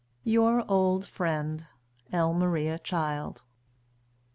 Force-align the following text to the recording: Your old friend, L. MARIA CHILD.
Your 0.23 0.65
old 0.67 1.05
friend, 1.05 1.67
L. 2.11 2.33
MARIA 2.33 2.79
CHILD. 2.79 3.43